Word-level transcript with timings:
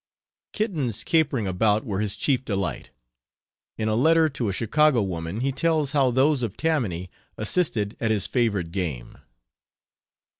Kittens 0.51 1.03
capering 1.03 1.45
about 1.45 1.85
were 1.85 1.99
his 1.99 2.15
chief 2.15 2.43
delight. 2.43 2.89
In 3.77 3.87
a 3.87 3.93
letter 3.93 4.29
to 4.29 4.49
a 4.49 4.51
Chicago 4.51 5.03
woman 5.03 5.41
he 5.41 5.51
tells 5.51 5.91
how 5.91 6.09
those 6.09 6.41
of 6.41 6.57
Tammany 6.57 7.11
assisted 7.37 7.95
at 7.99 8.09
his 8.09 8.25
favorite 8.25 8.71
game. 8.71 9.19